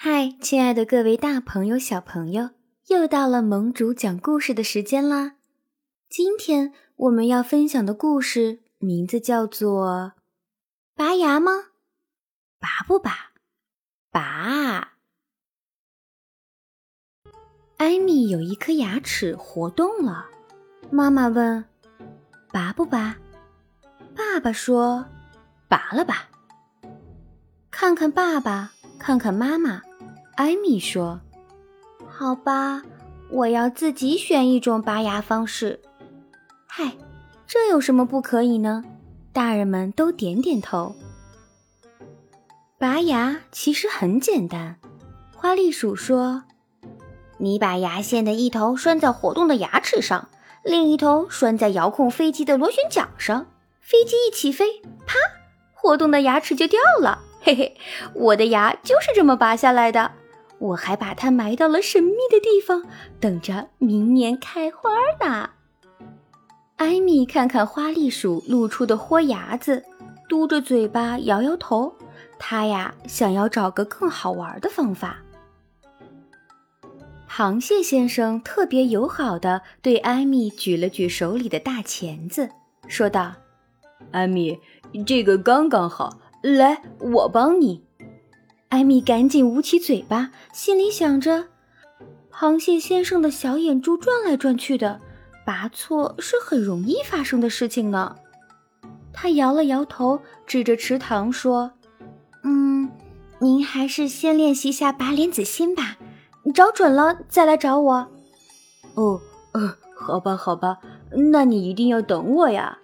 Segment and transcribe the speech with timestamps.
[0.00, 2.50] 嗨，亲爱的各位大朋友、小朋友，
[2.86, 5.34] 又到了盟主讲故事的时间啦！
[6.08, 10.12] 今天我们要分享的故事名字叫做
[10.94, 11.50] 《拔牙吗？
[12.60, 13.32] 拔不拔？
[14.12, 14.92] 拔！》
[17.78, 20.26] 艾米有一颗牙齿活动了，
[20.92, 21.64] 妈妈问
[22.52, 23.16] ：“拔不拔？”
[24.14, 25.04] 爸爸说
[25.68, 26.28] ：“拔了吧。”
[27.72, 29.82] 看看爸爸，看看妈妈，
[30.38, 31.20] 艾米说
[32.08, 32.80] ：“好吧，
[33.28, 35.80] 我要自己选一种拔牙方式。”
[36.64, 36.92] 嗨，
[37.44, 38.84] 这有什么不可以呢？
[39.32, 40.94] 大人们都点点头。
[42.78, 44.76] 拔牙其实很简单，
[45.34, 46.44] 花栗鼠说
[47.38, 50.28] ：“你把牙线的一头拴在活动的牙齿上，
[50.62, 53.48] 另一头拴在遥控飞机的螺旋桨上，
[53.80, 55.16] 飞机一起飞，啪，
[55.74, 57.76] 活动的牙齿就掉了。”嘿嘿，
[58.14, 60.12] 我的牙就是这么拔下来的。
[60.58, 62.84] 我还把它埋到了神秘的地方，
[63.20, 65.50] 等着明年开花呢。
[66.76, 69.84] 艾米看看花栗鼠露出的豁牙子，
[70.28, 71.94] 嘟着嘴巴摇摇头。
[72.38, 75.18] 他呀，想要找个更好玩的方法。
[77.28, 82.48] 螃蟹先生特别友好的对艾米举了举手里的大钳子，
[82.86, 83.34] 说道
[84.12, 84.58] ：“艾米，
[85.06, 87.84] 这个刚刚好。”来，我帮你。
[88.68, 91.46] 艾米赶紧捂起嘴巴，心里想着：
[92.30, 95.00] 螃蟹先生的小眼珠转来转去的，
[95.46, 98.16] 拔错是很容易发生的事情呢。
[99.12, 101.72] 他摇了摇头，指着池塘说
[102.44, 102.90] ：“嗯，
[103.38, 105.96] 您还是先练习下拔莲子心吧，
[106.54, 108.06] 找准了再来找我。”
[108.94, 109.18] 哦，
[109.52, 110.78] 呃，好吧，好吧，
[111.32, 112.78] 那你一定要等我呀。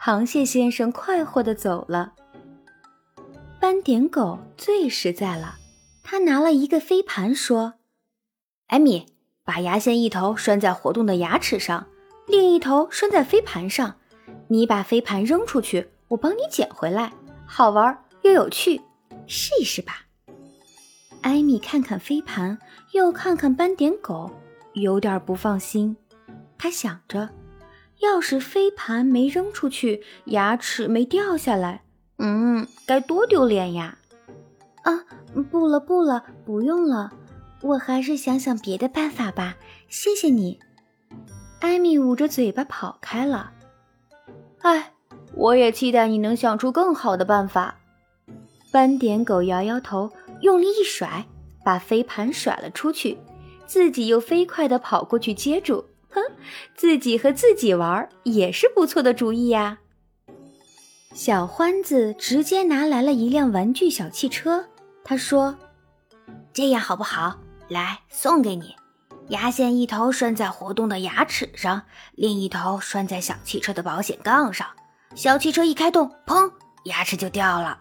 [0.00, 2.12] 螃蟹先生快活地走了。
[3.62, 5.54] 斑点狗最实在了，
[6.02, 7.74] 他拿了一个飞盘，说
[8.66, 9.06] ：“艾米，
[9.44, 11.86] 把牙线一头拴在活动的牙齿上，
[12.26, 13.94] 另一头拴在飞盘上。
[14.48, 17.12] 你把飞盘扔出去，我帮你捡回来，
[17.46, 18.80] 好玩又有趣，
[19.28, 20.06] 试一试吧。”
[21.22, 22.58] 艾米看看飞盘，
[22.90, 24.28] 又看看斑点狗，
[24.72, 25.96] 有点不放心。
[26.58, 27.28] 他想着，
[28.00, 31.84] 要是飞盘没扔出去，牙齿没掉下来。
[32.24, 33.98] 嗯，该多丢脸呀！
[34.84, 35.04] 啊，
[35.50, 37.10] 不了不了，不用了，
[37.62, 39.56] 我还是想想别的办法吧。
[39.88, 40.60] 谢谢你，
[41.58, 43.50] 艾米捂着嘴巴跑开了。
[44.60, 44.92] 哎，
[45.34, 47.74] 我也期待你能想出更好的办法。
[48.70, 50.08] 斑点狗摇摇头，
[50.42, 51.26] 用力一甩，
[51.64, 53.18] 把飞盘甩了出去，
[53.66, 55.84] 自己又飞快地跑过去接住。
[56.08, 56.22] 哼，
[56.76, 59.80] 自己和自己玩也是不错的主意呀。
[61.14, 64.64] 小欢子直接拿来了一辆玩具小汽车，
[65.04, 65.54] 他说
[66.54, 67.38] ：“这样好不好？
[67.68, 68.74] 来，送给你。
[69.28, 71.82] 牙线一头拴在活动的牙齿上，
[72.14, 74.66] 另一头拴在小汽车的保险杠上。
[75.14, 76.50] 小汽车一开动，砰，
[76.84, 77.78] 牙齿就掉了。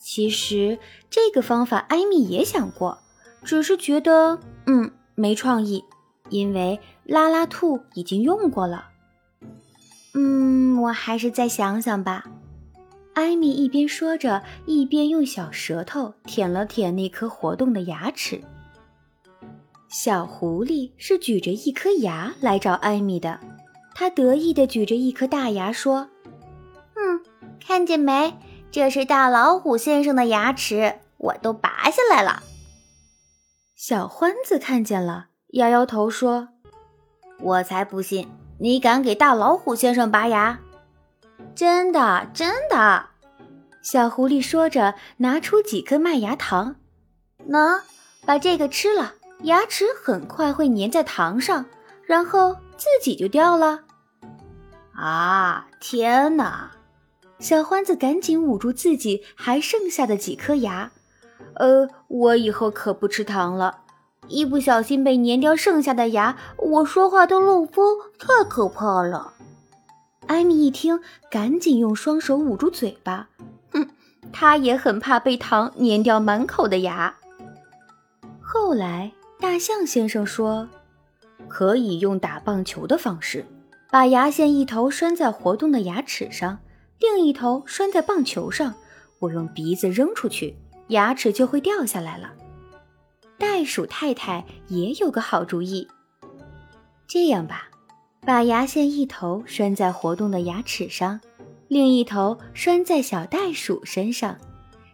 [0.00, 2.98] 其实这个方法艾米也想过，
[3.44, 5.84] 只是觉得嗯没创意，
[6.28, 8.88] 因为拉拉兔已经用过了。”
[10.18, 12.24] 嗯，我还是再想想吧。
[13.14, 18.40] 艾米一边说着，一边用小舌头舔了舔那颗活动的牙齿。
[19.88, 23.40] 小狐狸是举着一颗牙来找艾米的，
[23.94, 26.08] 它得意地举着一颗大牙说
[26.94, 27.20] ：“嗯，
[27.58, 28.36] 看见没？
[28.70, 32.42] 这是大老虎先生的牙齿，我都拔下来了。”
[33.74, 36.48] 小欢子看见了，摇摇头说
[37.40, 38.28] ：“我才不信。”
[38.58, 40.60] 你敢给大老虎先生拔牙？
[41.54, 43.06] 真的，真的。
[43.82, 46.76] 小狐狸说着，拿出几颗麦芽糖，
[47.48, 47.80] 喏，
[48.24, 51.66] 把这个吃了，牙齿很快会粘在糖上，
[52.04, 53.80] 然后自己就掉了。
[54.92, 56.72] 啊，天哪！
[57.38, 60.90] 小欢子赶紧捂住自己还剩下的几颗牙。
[61.54, 63.80] 呃，我以后可不吃糖了。
[64.28, 69.34] 一不小心被粘掉剩下的牙，我说话都漏风，太可怕了。
[70.26, 71.00] 艾米一听，
[71.30, 73.28] 赶紧用双手捂住嘴巴。
[73.70, 73.88] 哼，
[74.32, 77.16] 他也很怕被糖粘掉满口的牙。
[78.40, 80.68] 后来，大象先生说，
[81.48, 83.44] 可以用打棒球的方式，
[83.90, 86.58] 把牙线一头拴在活动的牙齿上，
[86.98, 88.74] 另一头拴在棒球上，
[89.20, 90.56] 我用鼻子扔出去，
[90.88, 92.32] 牙齿就会掉下来了。
[93.38, 95.88] 袋鼠太太也有个好主意。
[97.06, 97.68] 这样吧，
[98.26, 101.20] 把牙线一头拴在活动的牙齿上，
[101.68, 104.36] 另一头拴在小袋鼠身上，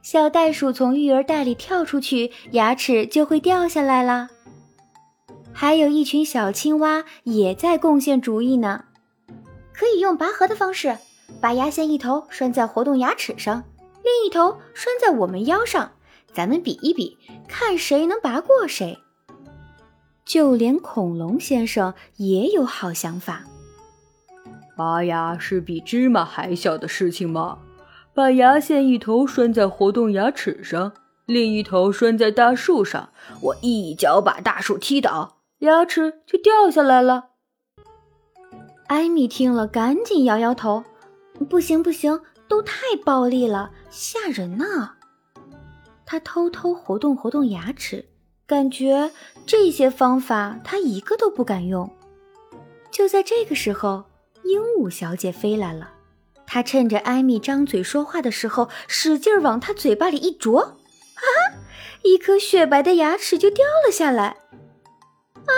[0.03, 4.29] 小袋鼠从育儿袋里跳出去，牙齿就会掉下来了。
[5.51, 8.85] 还有一群小青蛙也在贡献主意呢，
[9.73, 10.99] 可以用拔河的方式，
[11.41, 13.65] 把牙线一头拴在活动牙齿上，
[14.05, 15.93] 另一头拴在我们腰上，
[16.35, 17.17] 咱们比一比，
[17.49, 18.99] 看谁能拔过谁。
[20.33, 23.43] 就连恐龙先生也有好想法。
[24.75, 27.59] 拔牙是比芝麻还小的事情吗？
[28.15, 30.95] 把牙线一头拴在活动牙齿上，
[31.27, 33.11] 另一头拴在大树上，
[33.43, 37.33] 我一脚把大树踢倒，牙齿就掉下来了。
[38.87, 40.83] 艾米听了，赶紧摇摇头
[41.51, 42.19] ：“不行不行，
[42.49, 44.93] 都太暴力了，吓人呢！”
[46.07, 48.07] 他偷偷活动活动牙齿，
[48.53, 49.11] 感觉
[49.47, 51.91] 这些方法他一个都不敢用。
[52.91, 54.05] 就在这个时候，
[54.45, 55.91] 鹦鹉小姐飞来了。
[56.47, 61.25] 她趁着艾米张嘴说话的时候，使劲往她嘴巴里一啄，啊！
[62.03, 64.37] 一颗雪白的牙齿就掉了下来。
[65.47, 65.53] 啊，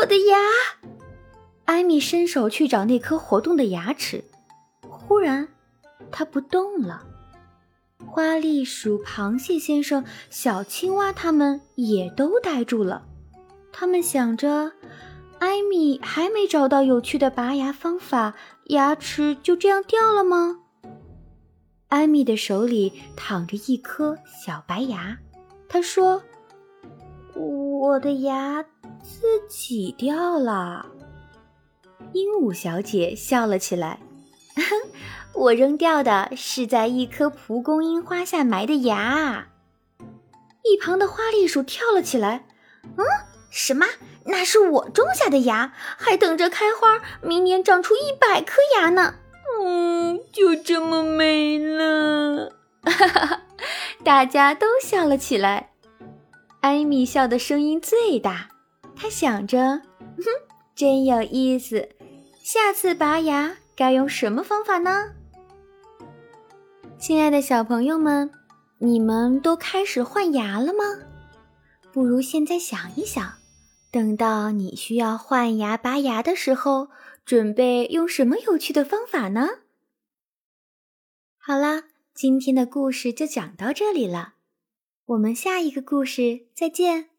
[0.00, 0.38] 我的牙！
[1.66, 4.24] 艾米伸手去找那颗活动的牙齿，
[4.88, 5.48] 忽然，
[6.10, 7.04] 它不动了。
[8.06, 13.06] 花栗鼠、螃蟹先生、小青蛙他们也都呆住了。
[13.72, 14.72] 他们想着。
[15.40, 18.34] 艾米还没找到有趣的拔牙方法，
[18.66, 20.58] 牙齿就这样掉了吗？
[21.88, 25.16] 艾米的手里躺着一颗小白牙，
[25.66, 26.22] 她说
[27.34, 28.62] ：“我的牙
[29.02, 30.84] 自己掉了。”
[32.12, 33.98] 鹦鹉小姐笑了起来
[35.34, 39.48] ：“我扔掉的是在一棵蒲公英花下埋的牙。”
[40.64, 42.46] 一旁的花栗鼠跳了起来
[42.96, 43.04] ：“嗯，
[43.50, 43.86] 什么？”
[44.26, 49.14] 那是我种下的牙，还等着开花，明年长出一百颗牙呢。
[49.58, 52.52] 嗯，就这么没了。
[52.82, 53.42] 哈哈，
[54.04, 55.70] 大家都笑了起来。
[56.60, 58.50] 艾米笑的声音最大，
[58.94, 60.24] 她想着：哼，
[60.76, 61.88] 真有意思。
[62.42, 65.14] 下次拔牙该用什么方法呢？
[66.98, 68.30] 亲爱的小朋友们，
[68.76, 70.84] 你们都开始换牙了吗？
[71.90, 73.32] 不如现在想一想。
[73.90, 76.90] 等到你需要换牙拔牙的时候，
[77.24, 79.48] 准备用什么有趣的方法呢？
[81.38, 84.34] 好啦，今天的故事就讲到这里了，
[85.06, 87.09] 我们下一个故事再见。